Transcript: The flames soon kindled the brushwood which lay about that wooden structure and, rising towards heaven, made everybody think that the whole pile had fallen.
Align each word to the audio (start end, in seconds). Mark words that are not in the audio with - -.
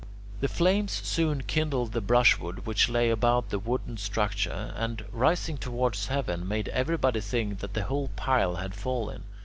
The 0.39 0.47
flames 0.47 0.93
soon 0.93 1.43
kindled 1.43 1.91
the 1.91 2.01
brushwood 2.01 2.65
which 2.65 2.89
lay 2.89 3.11
about 3.11 3.51
that 3.51 3.59
wooden 3.59 3.97
structure 3.97 4.73
and, 4.75 5.05
rising 5.11 5.59
towards 5.59 6.07
heaven, 6.07 6.47
made 6.47 6.69
everybody 6.69 7.21
think 7.21 7.59
that 7.59 7.75
the 7.75 7.83
whole 7.83 8.09
pile 8.15 8.55
had 8.55 8.73
fallen. 8.73 9.25